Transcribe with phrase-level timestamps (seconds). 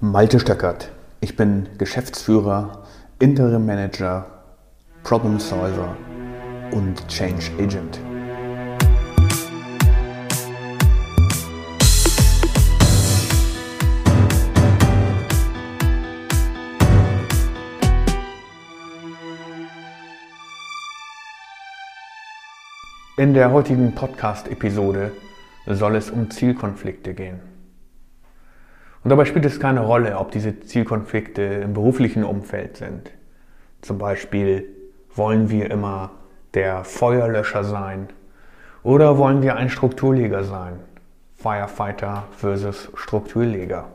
[0.00, 0.90] Malte Stöckert.
[1.20, 2.82] Ich bin Geschäftsführer,
[3.20, 4.26] Interim Manager,
[5.04, 5.96] Problem Solver
[6.72, 8.00] und Change Agent.
[23.16, 25.12] In der heutigen Podcast-Episode
[25.66, 27.53] soll es um Zielkonflikte gehen.
[29.04, 33.10] Und dabei spielt es keine Rolle, ob diese Zielkonflikte im beruflichen Umfeld sind.
[33.82, 34.66] Zum Beispiel
[35.14, 36.12] wollen wir immer
[36.54, 38.08] der Feuerlöscher sein
[38.82, 40.80] oder wollen wir ein Strukturleger sein?
[41.36, 43.88] Firefighter versus Strukturleger.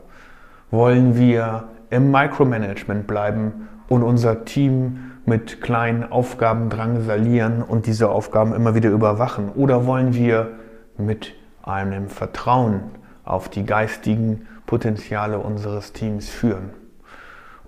[0.70, 8.54] Wollen wir im Micromanagement bleiben und unser Team mit kleinen Aufgaben drangsalieren und diese Aufgaben
[8.54, 9.48] immer wieder überwachen?
[9.56, 10.52] Oder wollen wir
[10.96, 11.34] mit
[11.64, 12.82] einem Vertrauen
[13.24, 16.70] auf die geistigen Potenziale unseres Teams führen.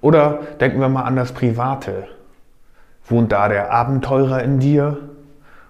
[0.00, 2.06] Oder denken wir mal an das Private.
[3.06, 4.98] Wohnt da der Abenteurer in dir?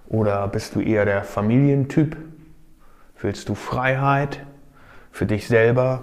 [0.08, 2.18] Oder bist du eher der Familientyp?
[3.18, 4.40] Willst du Freiheit
[5.10, 6.02] für dich selber?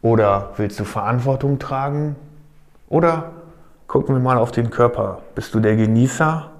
[0.00, 2.14] Oder willst du Verantwortung tragen?
[2.88, 3.32] Oder
[3.88, 5.22] gucken wir mal auf den Körper.
[5.34, 6.52] Bist du der Genießer?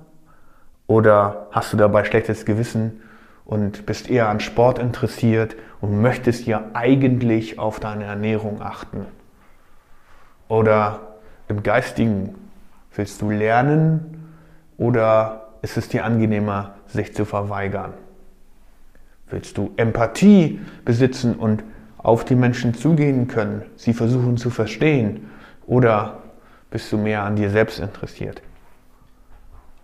[0.88, 3.00] Oder hast du dabei schlechtes Gewissen
[3.50, 9.06] und bist eher an Sport interessiert und möchtest ja eigentlich auf deine Ernährung achten.
[10.46, 11.16] Oder
[11.48, 12.36] im Geistigen
[12.94, 14.36] willst du lernen
[14.78, 17.94] oder ist es dir angenehmer, sich zu verweigern?
[19.28, 21.64] Willst du Empathie besitzen und
[21.98, 25.28] auf die Menschen zugehen können, sie versuchen zu verstehen?
[25.66, 26.18] Oder
[26.70, 28.42] bist du mehr an dir selbst interessiert?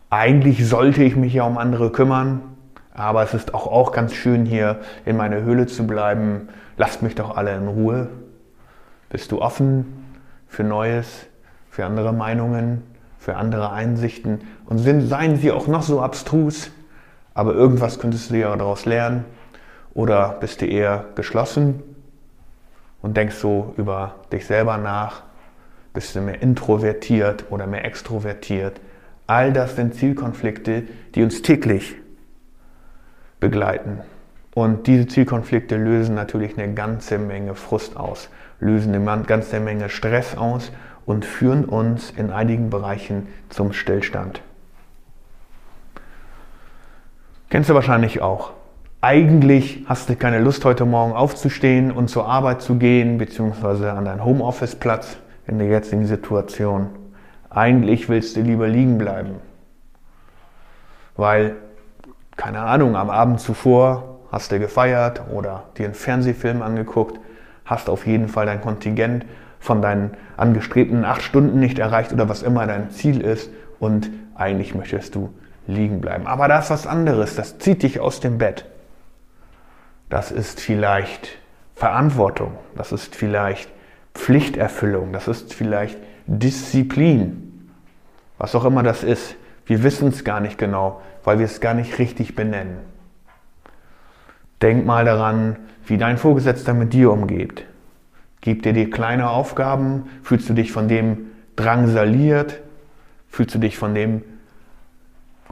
[0.08, 2.55] Eigentlich sollte ich mich ja um andere kümmern,
[2.96, 6.48] aber es ist auch, auch ganz schön hier in meiner Höhle zu bleiben.
[6.78, 8.08] Lasst mich doch alle in Ruhe.
[9.10, 10.16] Bist du offen
[10.48, 11.26] für Neues,
[11.68, 12.82] für andere Meinungen,
[13.18, 14.40] für andere Einsichten?
[14.64, 16.70] Und sind, seien sie auch noch so abstrus,
[17.34, 19.26] aber irgendwas könntest du ja daraus lernen.
[19.92, 21.82] Oder bist du eher geschlossen
[23.02, 25.22] und denkst so über dich selber nach?
[25.92, 28.80] Bist du mehr introvertiert oder mehr extrovertiert?
[29.26, 30.84] All das sind Zielkonflikte,
[31.14, 31.96] die uns täglich
[33.40, 34.00] begleiten.
[34.54, 40.36] Und diese Zielkonflikte lösen natürlich eine ganze Menge Frust aus, lösen eine ganze Menge Stress
[40.36, 40.72] aus
[41.04, 44.40] und führen uns in einigen Bereichen zum Stillstand.
[47.50, 48.52] Kennst du wahrscheinlich auch.
[49.02, 54.06] Eigentlich hast du keine Lust, heute Morgen aufzustehen und zur Arbeit zu gehen, beziehungsweise an
[54.06, 56.88] deinen Homeoffice-Platz in der jetzigen Situation.
[57.50, 59.36] Eigentlich willst du lieber liegen bleiben,
[61.14, 61.56] weil
[62.36, 67.18] keine Ahnung, am Abend zuvor hast du gefeiert oder dir einen Fernsehfilm angeguckt,
[67.64, 69.24] hast auf jeden Fall dein Kontingent
[69.58, 74.74] von deinen angestrebten acht Stunden nicht erreicht oder was immer dein Ziel ist und eigentlich
[74.74, 75.32] möchtest du
[75.66, 76.26] liegen bleiben.
[76.26, 78.66] Aber da ist was anderes, das zieht dich aus dem Bett.
[80.08, 81.38] Das ist vielleicht
[81.74, 83.68] Verantwortung, das ist vielleicht
[84.14, 87.70] Pflichterfüllung, das ist vielleicht Disziplin,
[88.38, 89.36] was auch immer das ist.
[89.66, 92.78] Wir wissen es gar nicht genau, weil wir es gar nicht richtig benennen.
[94.62, 97.64] Denk mal daran, wie dein Vorgesetzter mit dir umgeht.
[98.40, 100.08] Gibt er dir kleine Aufgaben?
[100.22, 102.60] Fühlst du dich von dem drangsaliert?
[103.28, 104.22] Fühlst du dich von dem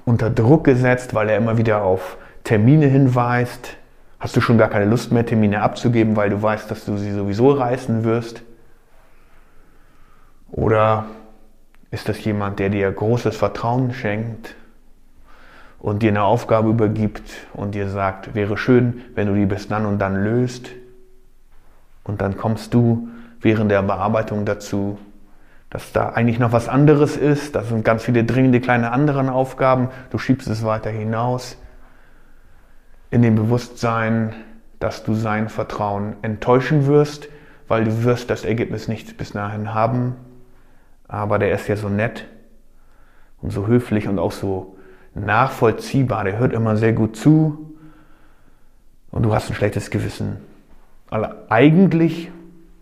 [0.05, 3.77] unter Druck gesetzt, weil er immer wieder auf Termine hinweist?
[4.21, 7.13] Hast du schon gar keine Lust mehr, Termine abzugeben, weil du weißt, dass du sie
[7.13, 8.43] sowieso reißen wirst?
[10.51, 11.07] Oder
[11.95, 14.57] ist das jemand, der dir großes Vertrauen schenkt
[15.79, 19.87] und dir eine Aufgabe übergibt und dir sagt, wäre schön, wenn du die bis dann
[19.87, 20.71] und dann löst.
[22.03, 23.09] Und dann kommst du
[23.41, 24.99] während der Bearbeitung dazu,
[25.71, 27.55] dass da eigentlich noch was anderes ist.
[27.55, 29.89] Das sind ganz viele dringende kleine andere Aufgaben.
[30.11, 31.57] Du schiebst es weiter hinaus
[33.11, 34.35] in dem Bewusstsein,
[34.81, 37.29] dass du sein Vertrauen enttäuschen wirst,
[37.69, 40.17] weil du wirst das Ergebnis nicht bis dahin haben.
[41.09, 42.27] Aber der ist ja so nett
[43.43, 44.77] und so höflich und auch so
[45.15, 47.75] nachvollziehbar, der hört immer sehr gut zu
[49.11, 50.39] und du hast ein schlechtes Gewissen.
[51.11, 52.31] Aber eigentlich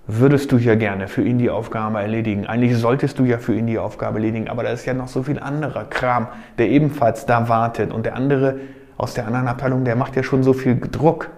[0.06, 2.46] würdest du ja gerne für ihn die Aufgabe erledigen.
[2.46, 5.22] Eigentlich solltest du ja für ihn die Aufgabe erledigen, aber da ist ja noch so
[5.22, 6.28] viel anderer Kram,
[6.58, 7.92] der ebenfalls da wartet.
[7.92, 8.60] Und der andere
[8.96, 11.30] aus der anderen Abteilung, der macht ja schon so viel Druck.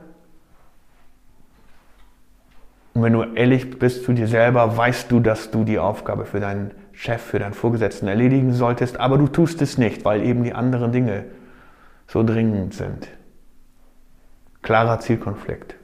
[2.94, 6.38] Und wenn du ehrlich bist zu dir selber, weißt du, dass du die Aufgabe für
[6.38, 10.54] deinen Chef, für deinen Vorgesetzten erledigen solltest, aber du tust es nicht, weil eben die
[10.54, 11.24] anderen Dinge
[12.06, 13.08] so dringend sind.
[14.62, 15.74] Klarer Zielkonflikt.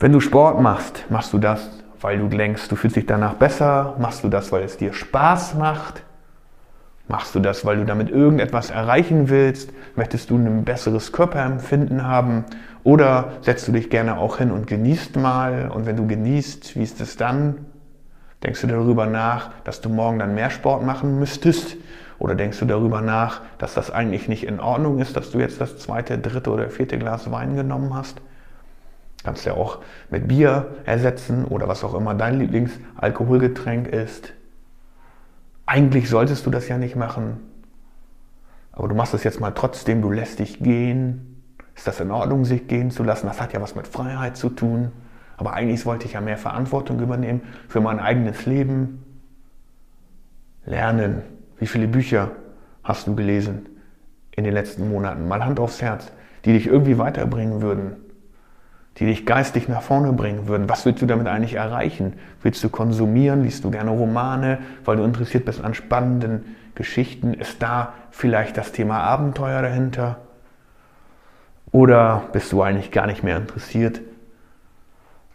[0.00, 1.70] Wenn du Sport machst, machst du das,
[2.00, 3.96] weil du denkst, du fühlst dich danach besser?
[3.98, 6.02] Machst du das, weil es dir Spaß macht?
[7.08, 9.72] Machst du das, weil du damit irgendetwas erreichen willst?
[9.96, 12.44] Möchtest du ein besseres Körperempfinden haben?
[12.84, 15.70] Oder setzt du dich gerne auch hin und genießt mal?
[15.70, 17.66] Und wenn du genießt, wie ist es dann?
[18.42, 21.76] Denkst du darüber nach, dass du morgen dann mehr Sport machen müsstest?
[22.18, 25.62] Oder denkst du darüber nach, dass das eigentlich nicht in Ordnung ist, dass du jetzt
[25.62, 28.20] das zweite, dritte oder vierte Glas Wein genommen hast?
[29.24, 29.78] Kannst du ja auch
[30.10, 34.32] mit Bier ersetzen oder was auch immer dein Lieblingsalkoholgetränk ist.
[35.68, 37.40] Eigentlich solltest du das ja nicht machen,
[38.72, 41.42] aber du machst es jetzt mal trotzdem, du lässt dich gehen.
[41.74, 43.26] Ist das in Ordnung, sich gehen zu lassen?
[43.26, 44.92] Das hat ja was mit Freiheit zu tun.
[45.36, 49.04] Aber eigentlich wollte ich ja mehr Verantwortung übernehmen für mein eigenes Leben.
[50.64, 51.20] Lernen.
[51.58, 52.30] Wie viele Bücher
[52.82, 53.66] hast du gelesen
[54.30, 55.28] in den letzten Monaten?
[55.28, 56.10] Mal Hand aufs Herz,
[56.46, 58.07] die dich irgendwie weiterbringen würden
[58.98, 60.68] die dich geistig nach vorne bringen würden.
[60.68, 62.14] Was willst du damit eigentlich erreichen?
[62.42, 63.44] Willst du konsumieren?
[63.44, 67.32] Liest du gerne Romane, weil du interessiert bist an spannenden Geschichten?
[67.32, 70.16] Ist da vielleicht das Thema Abenteuer dahinter?
[71.70, 74.00] Oder bist du eigentlich gar nicht mehr interessiert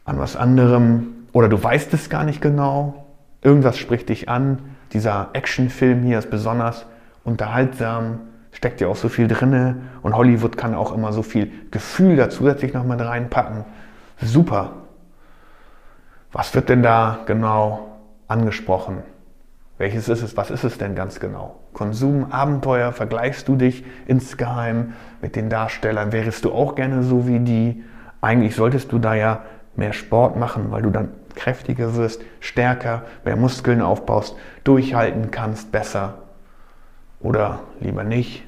[0.04, 1.28] an was anderem?
[1.32, 3.06] Oder du weißt es gar nicht genau?
[3.42, 4.60] Irgendwas spricht dich an.
[4.92, 6.86] Dieser Actionfilm hier ist besonders
[7.24, 8.20] unterhaltsam
[8.54, 12.30] steckt ja auch so viel drinne und Hollywood kann auch immer so viel Gefühl da
[12.30, 13.66] zusätzlich noch mit reinpacken.
[14.22, 14.74] Super.
[16.32, 19.04] Was wird denn da genau angesprochen?
[19.78, 20.38] Welches ist es?
[20.38, 21.60] Was ist es denn ganz genau?
[21.74, 26.12] Konsum, Abenteuer, vergleichst du dich insgeheim mit den Darstellern?
[26.12, 27.84] Wärest du auch gerne so wie die?
[28.22, 29.42] Eigentlich solltest du da ja
[29.76, 36.23] mehr Sport machen, weil du dann kräftiger wirst, stärker, mehr Muskeln aufbaust, durchhalten kannst, besser
[37.24, 38.44] oder lieber nicht?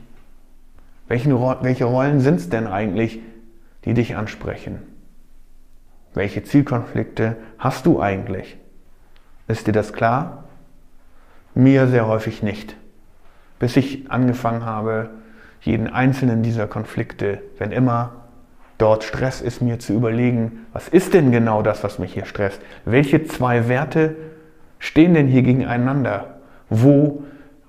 [1.08, 1.30] Welche,
[1.62, 3.20] welche Rollen sind es denn eigentlich,
[3.86, 4.80] die dich ansprechen?
[6.14, 8.58] Welche Zielkonflikte hast du eigentlich?
[9.48, 10.46] Ist dir das klar?
[11.54, 12.76] Mir sehr häufig nicht.
[13.60, 15.10] Bis ich angefangen habe,
[15.62, 18.12] jeden einzelnen dieser Konflikte, wenn immer
[18.78, 22.62] dort Stress ist, mir zu überlegen, was ist denn genau das, was mich hier stresst?
[22.84, 24.16] Welche zwei Werte
[24.80, 26.36] stehen denn hier gegeneinander?
[26.70, 27.24] Wo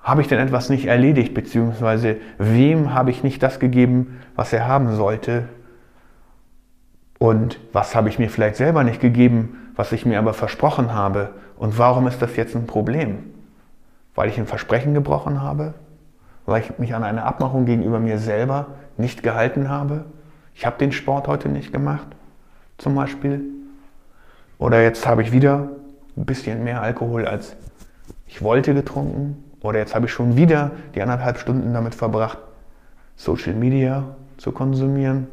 [0.07, 4.69] habe ich denn etwas nicht erledigt, beziehungsweise wem habe ich nicht das gegeben, was er
[4.69, 5.49] haben sollte?
[7.19, 11.31] Und was habe ich mir vielleicht selber nicht gegeben, was ich mir aber versprochen habe?
[11.57, 13.19] Und warum ist das jetzt ein Problem?
[14.15, 15.75] Weil ich ein Versprechen gebrochen habe?
[16.45, 18.69] Weil ich mich an eine Abmachung gegenüber mir selber
[18.99, 20.05] nicht gehalten habe?
[20.55, 22.07] Ich habe den Sport heute nicht gemacht,
[22.79, 23.43] zum Beispiel.
[24.59, 25.69] Oder jetzt habe ich wieder
[26.17, 27.57] ein bisschen mehr Alkohol als
[28.29, 32.39] ich wollte getrunken oder jetzt habe ich schon wieder die anderthalb Stunden damit verbracht,
[33.17, 35.27] Social Media zu konsumieren.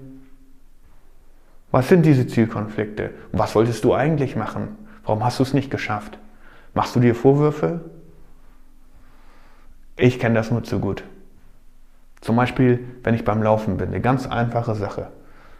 [1.71, 3.11] Was sind diese Zielkonflikte?
[3.31, 4.77] was wolltest du eigentlich machen?
[5.05, 6.17] Warum hast du es nicht geschafft?
[6.73, 7.81] Machst du dir Vorwürfe?
[9.95, 11.03] Ich kenne das nur zu gut.
[12.21, 15.07] Zum Beispiel, wenn ich beim Laufen bin, eine ganz einfache Sache.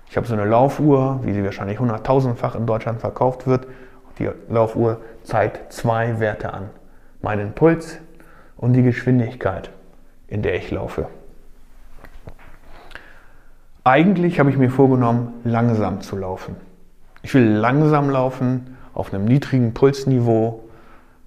[0.10, 3.68] Ich habe so eine Laufuhr, wie sie wahrscheinlich hunderttausendfach in Deutschland verkauft wird.
[4.20, 6.70] Die Laufuhr zeigt zwei Werte an.
[7.22, 8.00] Meinen Puls
[8.64, 9.72] und die Geschwindigkeit,
[10.30, 11.10] in der ich laufe.
[13.84, 16.56] Eigentlich habe ich mir vorgenommen, langsam zu laufen.
[17.24, 20.64] Ich will langsam laufen auf einem niedrigen Pulsniveau,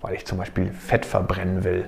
[0.01, 1.85] weil ich zum Beispiel Fett verbrennen will.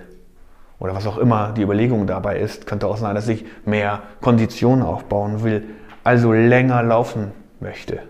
[0.80, 4.82] Oder was auch immer die Überlegung dabei ist, könnte auch sein, dass ich mehr Kondition
[4.82, 5.64] aufbauen will,
[6.04, 8.00] also länger laufen möchte.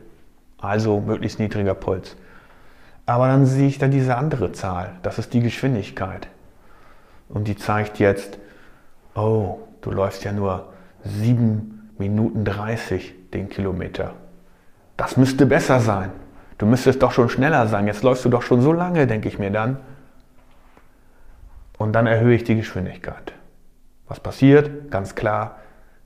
[0.61, 2.17] Also möglichst niedriger Puls.
[3.07, 6.27] Aber dann sehe ich dann diese andere Zahl, das ist die Geschwindigkeit
[7.29, 8.39] und die zeigt jetzt,
[9.15, 10.73] oh, du läufst ja nur
[11.05, 14.15] 7 Minuten 30 den Kilometer.
[14.97, 16.11] Das müsste besser sein.
[16.59, 17.87] Du müsstest doch schon schneller sein.
[17.87, 19.79] Jetzt läufst du doch schon so lange, denke ich mir dann.
[21.77, 23.33] Und dann erhöhe ich die Geschwindigkeit.
[24.09, 24.91] Was passiert?
[24.91, 25.59] Ganz klar,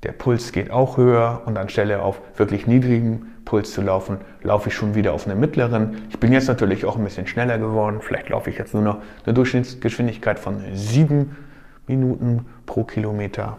[0.03, 4.75] der Puls geht auch höher und anstelle auf wirklich niedrigem Puls zu laufen, laufe ich
[4.75, 6.03] schon wieder auf einen mittleren.
[6.11, 7.99] Ich bin jetzt natürlich auch ein bisschen schneller geworden.
[8.01, 11.37] Vielleicht laufe ich jetzt nur noch eine Durchschnittsgeschwindigkeit von 7
[11.87, 13.59] Minuten pro Kilometer.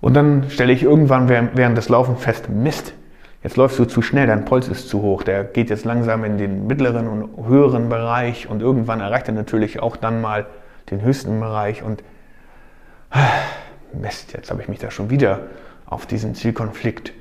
[0.00, 2.94] Und dann stelle ich irgendwann während des Laufens fest, Mist,
[3.42, 6.38] jetzt läufst du zu schnell, dein Puls ist zu hoch, der geht jetzt langsam in
[6.38, 10.46] den mittleren und höheren Bereich und irgendwann erreicht er natürlich auch dann mal
[10.90, 12.02] den höchsten Bereich und
[13.94, 15.40] Mist, jetzt habe ich mich da schon wieder
[15.86, 17.12] auf diesen Zielkonflikt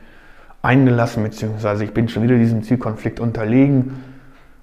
[0.61, 4.03] eingelassen, beziehungsweise ich bin schon wieder diesem Zielkonflikt unterlegen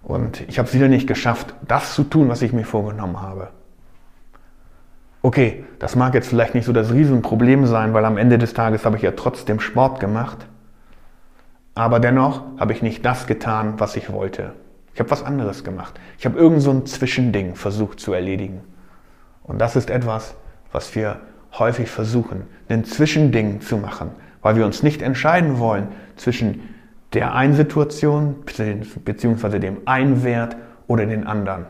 [0.02, 3.48] und ich habe es wieder nicht geschafft, das zu tun, was ich mir vorgenommen habe.
[5.22, 8.84] Okay, das mag jetzt vielleicht nicht so das Riesenproblem sein, weil am Ende des Tages
[8.84, 10.46] habe ich ja trotzdem Sport gemacht.
[11.74, 14.52] Aber dennoch habe ich nicht das getan, was ich wollte.
[14.94, 15.98] Ich habe was anderes gemacht.
[16.18, 18.60] Ich habe irgend so ein Zwischending versucht zu erledigen.
[19.42, 20.36] Und das ist etwas,
[20.70, 21.20] was wir
[21.58, 24.10] häufig versuchen, ein Zwischending zu machen,
[24.42, 26.60] weil wir uns nicht entscheiden wollen zwischen
[27.12, 28.36] der einen Situation
[29.04, 29.58] bzw.
[29.58, 31.66] dem einen Wert oder den anderen.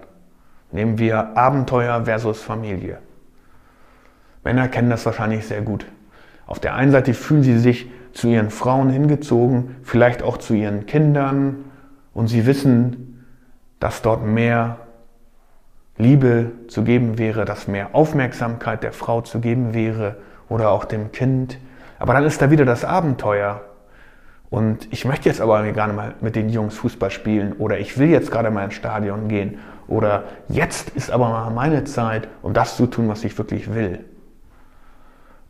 [0.72, 2.98] Nehmen wir Abenteuer versus Familie.
[4.44, 5.86] Männer kennen das wahrscheinlich sehr gut.
[6.46, 10.86] Auf der einen Seite fühlen sie sich zu ihren Frauen hingezogen, vielleicht auch zu ihren
[10.86, 11.64] Kindern
[12.14, 13.24] und sie wissen,
[13.80, 14.78] dass dort mehr
[15.98, 20.16] Liebe zu geben wäre, dass mehr Aufmerksamkeit der Frau zu geben wäre
[20.48, 21.58] oder auch dem Kind.
[21.98, 23.62] Aber dann ist da wieder das Abenteuer.
[24.50, 28.08] Und ich möchte jetzt aber gerne mal mit den Jungs Fußball spielen oder ich will
[28.08, 32.76] jetzt gerade mal ins Stadion gehen oder jetzt ist aber mal meine Zeit, um das
[32.76, 34.04] zu tun, was ich wirklich will.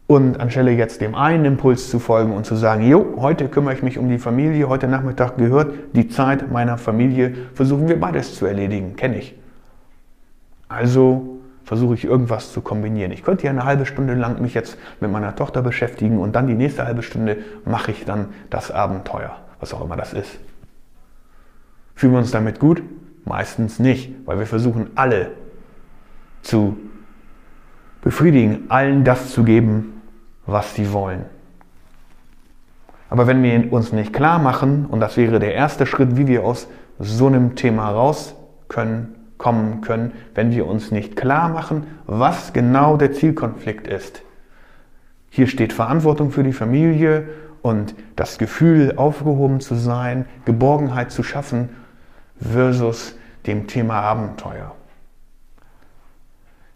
[0.07, 3.83] Und anstelle jetzt dem einen Impuls zu folgen und zu sagen, jo, heute kümmere ich
[3.83, 8.47] mich um die Familie, heute Nachmittag gehört die Zeit meiner Familie, versuchen wir beides zu
[8.47, 9.35] erledigen, kenne ich.
[10.69, 13.11] Also versuche ich irgendwas zu kombinieren.
[13.13, 16.47] Ich könnte ja eine halbe Stunde lang mich jetzt mit meiner Tochter beschäftigen und dann
[16.47, 20.39] die nächste halbe Stunde mache ich dann das Abenteuer, was auch immer das ist.
[21.95, 22.83] Fühlen wir uns damit gut?
[23.25, 25.33] Meistens nicht, weil wir versuchen alle
[26.43, 26.77] zu
[28.01, 30.01] befriedigen, allen das zu geben,
[30.47, 31.25] was sie wollen.
[33.11, 36.45] Aber wenn wir uns nicht klar machen, und das wäre der erste Schritt, wie wir
[36.45, 36.69] aus
[37.01, 38.37] so einem Thema raus
[38.69, 44.23] können, kommen können, wenn wir uns nicht klar machen, was genau der Zielkonflikt ist.
[45.31, 47.29] Hier steht Verantwortung für die Familie
[47.63, 51.69] und das Gefühl, aufgehoben zu sein, Geborgenheit zu schaffen,
[52.41, 54.75] versus dem Thema Abenteuer.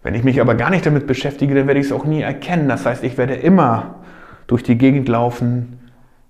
[0.02, 2.68] Wenn ich mich aber gar nicht damit beschäftige, dann werde ich es auch nie erkennen.
[2.68, 3.96] Das heißt, ich werde immer
[4.46, 5.78] durch die Gegend laufen,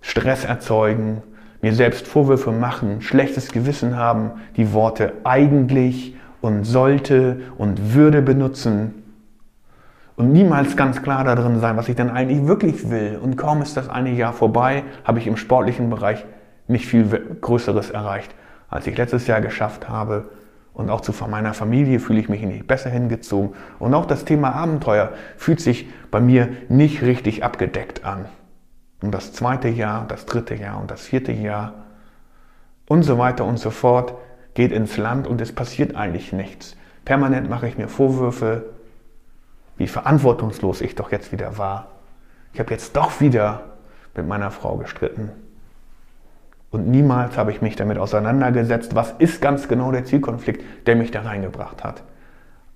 [0.00, 1.22] Stress erzeugen,
[1.62, 9.00] mir selbst Vorwürfe machen, schlechtes Gewissen haben, die Worte eigentlich und sollte und würde benutzen
[10.20, 13.18] und niemals ganz klar darin sein, was ich denn eigentlich wirklich will.
[13.22, 16.26] Und kaum ist das eine Jahr vorbei, habe ich im sportlichen Bereich
[16.68, 17.06] nicht viel
[17.40, 18.34] Größeres erreicht,
[18.68, 20.28] als ich letztes Jahr geschafft habe,
[20.74, 23.54] und auch zu meiner Familie fühle ich mich nicht besser hingezogen.
[23.78, 28.26] Und auch das Thema Abenteuer fühlt sich bei mir nicht richtig abgedeckt an.
[29.02, 31.74] Und das zweite Jahr, das dritte Jahr und das vierte Jahr
[32.86, 34.14] und so weiter und so fort
[34.54, 36.76] geht ins Land und es passiert eigentlich nichts.
[37.04, 38.66] Permanent mache ich mir Vorwürfe,
[39.76, 41.88] wie verantwortungslos ich doch jetzt wieder war.
[42.52, 43.62] Ich habe jetzt doch wieder
[44.14, 45.30] mit meiner Frau gestritten.
[46.70, 51.10] Und niemals habe ich mich damit auseinandergesetzt, was ist ganz genau der Zielkonflikt, der mich
[51.10, 52.02] da reingebracht hat.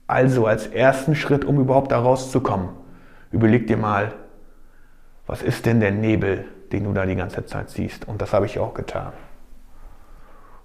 [0.07, 2.71] Also als ersten Schritt, um überhaupt da rauszukommen,
[3.31, 4.13] überleg dir mal,
[5.27, 8.07] was ist denn der Nebel, den du da die ganze Zeit siehst?
[8.07, 9.13] Und das habe ich auch getan.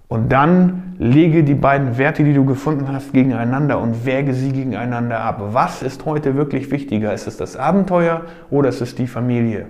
[0.09, 5.19] Und dann lege die beiden Werte, die du gefunden hast, gegeneinander und wäge sie gegeneinander
[5.19, 5.39] ab.
[5.51, 7.13] Was ist heute wirklich wichtiger?
[7.13, 9.67] Ist es das Abenteuer oder ist es die Familie?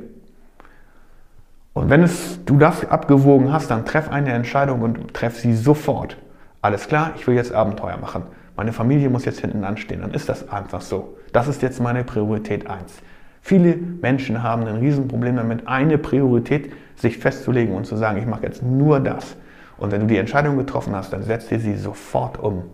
[1.73, 6.17] Und wenn es, du das abgewogen hast, dann treff eine Entscheidung und treff sie sofort.
[6.61, 8.23] Alles klar, ich will jetzt Abenteuer machen.
[8.55, 10.01] Meine Familie muss jetzt hinten anstehen.
[10.01, 11.17] Dann ist das einfach so.
[11.33, 13.01] Das ist jetzt meine Priorität 1.
[13.49, 18.43] Viele Menschen haben ein Riesenproblem damit, eine Priorität sich festzulegen und zu sagen, ich mache
[18.43, 19.35] jetzt nur das.
[19.79, 22.65] Und wenn du die Entscheidung getroffen hast, dann setzt dir sie sofort um.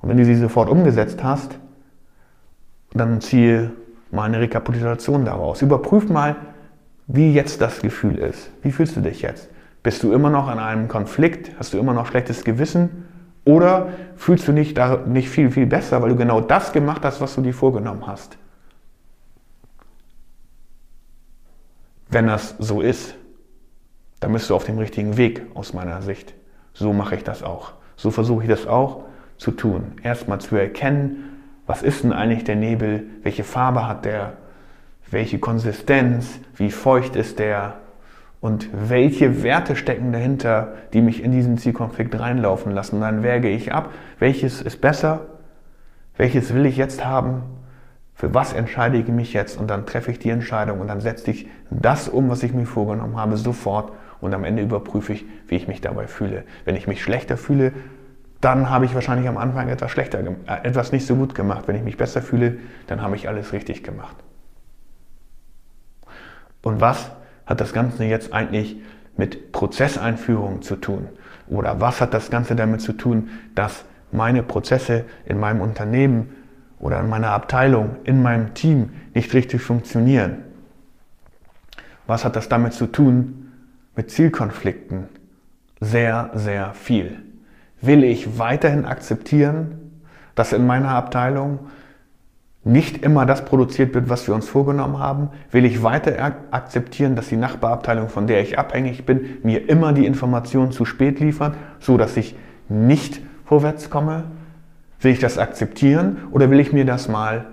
[0.00, 1.58] Und wenn du sie sofort umgesetzt hast,
[2.94, 3.72] dann ziehe
[4.10, 5.60] mal eine Rekapitulation daraus.
[5.60, 6.36] Überprüf mal,
[7.06, 8.48] wie jetzt das Gefühl ist.
[8.62, 9.50] Wie fühlst du dich jetzt?
[9.82, 11.50] Bist du immer noch an einem Konflikt?
[11.58, 13.04] Hast du immer noch schlechtes Gewissen?
[13.44, 17.20] Oder fühlst du dich da nicht viel, viel besser, weil du genau das gemacht hast,
[17.20, 18.38] was du dir vorgenommen hast?
[22.14, 23.16] Wenn das so ist,
[24.20, 26.32] dann bist du auf dem richtigen Weg aus meiner Sicht.
[26.72, 27.72] So mache ich das auch.
[27.96, 29.02] So versuche ich das auch
[29.36, 29.94] zu tun.
[30.00, 34.34] Erstmal zu erkennen, was ist denn eigentlich der Nebel, welche Farbe hat der,
[35.10, 37.78] welche Konsistenz, wie feucht ist der
[38.40, 43.00] und welche Werte stecken dahinter, die mich in diesen Zielkonflikt reinlaufen lassen.
[43.00, 43.90] dann wäge ich ab,
[44.20, 45.26] welches ist besser,
[46.16, 47.42] welches will ich jetzt haben,
[48.14, 51.30] für was entscheide ich mich jetzt und dann treffe ich die Entscheidung und dann setze
[51.30, 55.56] ich das um, was ich mir vorgenommen habe, sofort und am Ende überprüfe ich, wie
[55.56, 56.44] ich mich dabei fühle.
[56.64, 57.72] Wenn ich mich schlechter fühle,
[58.40, 61.66] dann habe ich wahrscheinlich am Anfang etwas schlechter, äh, etwas nicht so gut gemacht.
[61.66, 64.16] Wenn ich mich besser fühle, dann habe ich alles richtig gemacht.
[66.62, 67.10] Und was
[67.46, 68.76] hat das Ganze jetzt eigentlich
[69.16, 71.08] mit Prozesseinführung zu tun?
[71.48, 76.30] Oder was hat das Ganze damit zu tun, dass meine Prozesse in meinem Unternehmen
[76.78, 80.38] oder in meiner Abteilung, in meinem Team nicht richtig funktionieren?
[82.06, 83.44] Was hat das damit zu tun,
[83.96, 85.08] mit Zielkonflikten
[85.80, 87.18] sehr, sehr viel.
[87.80, 90.02] Will ich weiterhin akzeptieren,
[90.34, 91.60] dass in meiner Abteilung
[92.64, 95.28] nicht immer das produziert wird, was wir uns vorgenommen haben?
[95.50, 100.06] Will ich weiter akzeptieren, dass die Nachbarabteilung, von der ich abhängig bin, mir immer die
[100.06, 102.34] Informationen zu spät liefert, so dass ich
[102.68, 104.24] nicht vorwärts komme?
[105.04, 107.44] Will ich das akzeptieren oder will ich mir das mal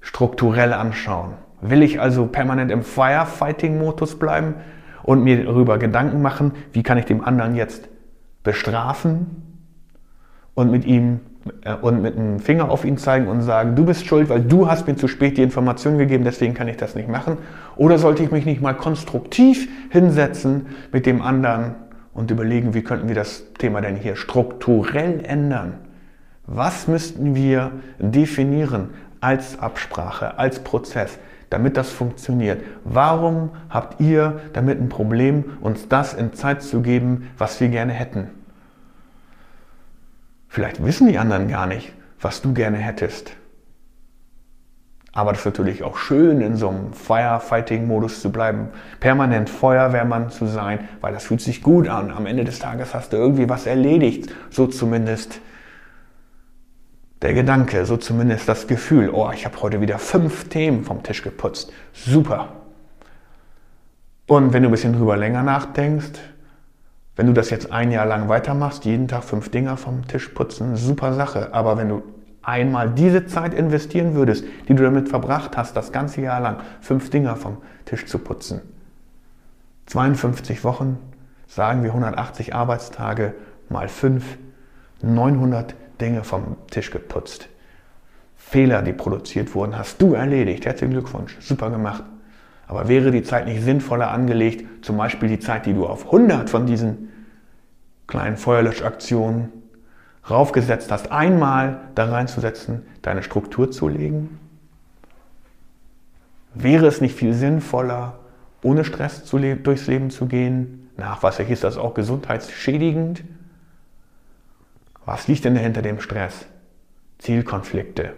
[0.00, 1.34] strukturell anschauen?
[1.60, 4.54] Will ich also permanent im Firefighting-Modus bleiben
[5.02, 7.88] und mir darüber Gedanken machen, wie kann ich dem anderen jetzt
[8.44, 9.26] bestrafen
[10.54, 11.18] und mit ihm
[11.64, 14.68] äh, und mit dem Finger auf ihn zeigen und sagen, du bist schuld, weil du
[14.68, 17.38] hast mir zu spät die Information gegeben, deswegen kann ich das nicht machen?
[17.74, 21.74] Oder sollte ich mich nicht mal konstruktiv hinsetzen mit dem anderen
[22.14, 25.87] und überlegen, wie könnten wir das Thema denn hier strukturell ändern?
[26.50, 31.18] Was müssten wir definieren als Absprache, als Prozess,
[31.50, 32.62] damit das funktioniert?
[32.84, 37.92] Warum habt ihr damit ein Problem, uns das in Zeit zu geben, was wir gerne
[37.92, 38.28] hätten?
[40.48, 43.36] Vielleicht wissen die anderen gar nicht, was du gerne hättest.
[45.12, 48.68] Aber das ist natürlich auch schön, in so einem Firefighting-Modus zu bleiben,
[49.00, 52.10] permanent Feuerwehrmann zu sein, weil das fühlt sich gut an.
[52.10, 55.42] Am Ende des Tages hast du irgendwie was erledigt, so zumindest
[57.22, 61.22] der Gedanke, so zumindest das Gefühl, oh, ich habe heute wieder fünf Themen vom Tisch
[61.22, 61.72] geputzt.
[61.92, 62.48] Super.
[64.26, 66.20] Und wenn du ein bisschen drüber länger nachdenkst,
[67.16, 70.76] wenn du das jetzt ein Jahr lang weitermachst, jeden Tag fünf Dinger vom Tisch putzen,
[70.76, 71.52] super Sache.
[71.52, 72.02] Aber wenn du
[72.42, 77.10] einmal diese Zeit investieren würdest, die du damit verbracht hast, das ganze Jahr lang fünf
[77.10, 77.56] Dinger vom
[77.86, 78.60] Tisch zu putzen,
[79.86, 80.98] 52 Wochen,
[81.48, 83.34] sagen wir 180 Arbeitstage
[83.68, 84.38] mal fünf,
[85.02, 87.48] 900 Dinge vom Tisch geputzt.
[88.36, 90.64] Fehler, die produziert wurden, hast du erledigt.
[90.64, 92.04] Herzlichen Glückwunsch, super gemacht.
[92.66, 96.48] Aber wäre die Zeit nicht sinnvoller angelegt, zum Beispiel die Zeit, die du auf 100
[96.48, 97.08] von diesen
[98.06, 99.52] kleinen Feuerlöschaktionen
[100.28, 104.38] raufgesetzt hast, einmal da reinzusetzen, deine Struktur zu legen?
[106.54, 108.18] Wäre es nicht viel sinnvoller,
[108.62, 110.90] ohne Stress le durchs Leben zu gehen?
[110.96, 113.22] Nachweislich ist das auch gesundheitsschädigend.
[115.08, 116.44] Was liegt denn hinter dem Stress?
[117.16, 118.12] Zielkonflikte.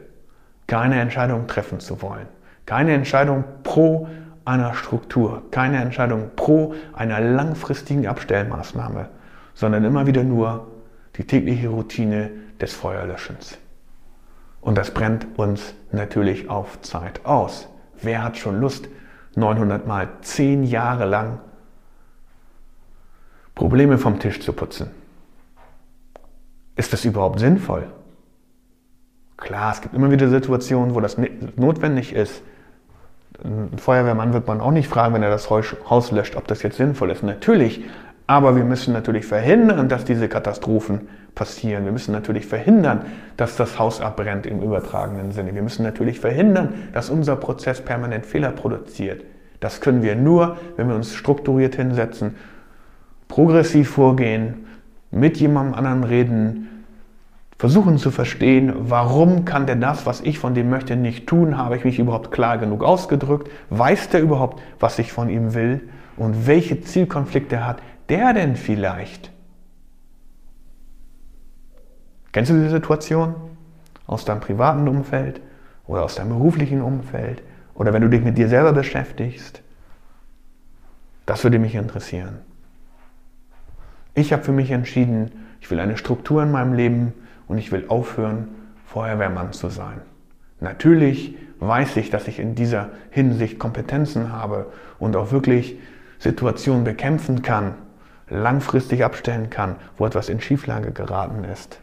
[0.66, 2.26] Keine Entscheidung treffen zu wollen.
[2.66, 4.08] Keine Entscheidung pro
[4.44, 5.44] einer Struktur.
[5.52, 9.08] Keine Entscheidung pro einer langfristigen Abstellmaßnahme,
[9.54, 10.66] sondern immer wieder nur
[11.14, 13.56] die tägliche Routine des Feuerlöschens.
[14.60, 17.68] Und das brennt uns natürlich auf Zeit aus.
[18.02, 18.88] Wer hat schon Lust,
[19.36, 21.38] 900 mal 10 Jahre lang
[23.54, 24.90] Probleme vom Tisch zu putzen?
[26.80, 27.88] Ist das überhaupt sinnvoll?
[29.36, 31.18] Klar, es gibt immer wieder Situationen, wo das
[31.56, 32.40] notwendig ist.
[33.44, 36.78] Ein Feuerwehrmann wird man auch nicht fragen, wenn er das Haus löscht, ob das jetzt
[36.78, 37.22] sinnvoll ist.
[37.22, 37.84] Natürlich,
[38.26, 41.84] aber wir müssen natürlich verhindern, dass diese Katastrophen passieren.
[41.84, 43.04] Wir müssen natürlich verhindern,
[43.36, 45.54] dass das Haus abbrennt im übertragenen Sinne.
[45.54, 49.22] Wir müssen natürlich verhindern, dass unser Prozess permanent Fehler produziert.
[49.60, 52.36] Das können wir nur, wenn wir uns strukturiert hinsetzen,
[53.28, 54.64] progressiv vorgehen,
[55.12, 56.68] mit jemandem anderen reden,
[57.60, 61.58] versuchen zu verstehen, warum kann der das, was ich von dem möchte, nicht tun?
[61.58, 63.50] Habe ich mich überhaupt klar genug ausgedrückt?
[63.68, 65.86] Weiß der überhaupt, was ich von ihm will?
[66.16, 69.30] Und welche Zielkonflikte hat der denn vielleicht?
[72.32, 73.34] Kennst du diese Situation
[74.06, 75.42] aus deinem privaten Umfeld
[75.86, 77.42] oder aus deinem beruflichen Umfeld
[77.74, 79.60] oder wenn du dich mit dir selber beschäftigst?
[81.26, 82.38] Das würde mich interessieren.
[84.14, 87.12] Ich habe für mich entschieden, ich will eine Struktur in meinem Leben
[87.50, 88.46] und ich will aufhören,
[88.86, 90.00] Feuerwehrmann zu sein.
[90.60, 94.66] Natürlich weiß ich, dass ich in dieser Hinsicht Kompetenzen habe
[95.00, 95.76] und auch wirklich
[96.20, 97.74] Situationen bekämpfen kann,
[98.28, 101.80] langfristig abstellen kann, wo etwas in Schieflage geraten ist.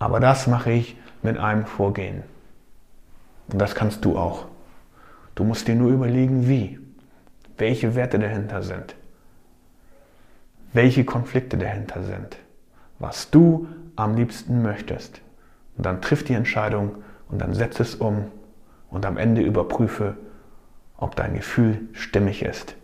[0.00, 2.24] Aber das mache ich mit einem Vorgehen.
[3.52, 4.46] Und das kannst du auch.
[5.36, 6.80] Du musst dir nur überlegen, wie,
[7.56, 8.96] welche Werte dahinter sind,
[10.72, 12.36] welche Konflikte dahinter sind,
[12.98, 13.68] was du
[14.00, 15.20] am liebsten möchtest.
[15.76, 16.96] Und dann triff die Entscheidung
[17.28, 18.26] und dann setze es um
[18.90, 20.16] und am Ende überprüfe,
[20.96, 22.74] ob dein Gefühl stimmig ist.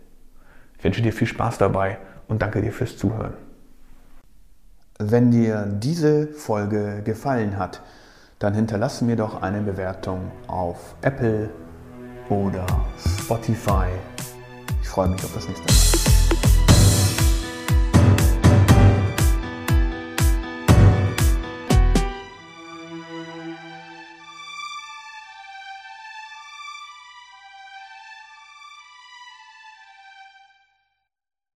[0.78, 1.98] Ich wünsche dir viel Spaß dabei
[2.28, 3.34] und danke dir fürs Zuhören.
[4.98, 7.82] Wenn dir diese Folge gefallen hat,
[8.38, 11.50] dann hinterlasse mir doch eine Bewertung auf Apple
[12.28, 12.66] oder
[13.20, 13.88] Spotify.
[14.80, 16.15] Ich freue mich auf das nächste Mal.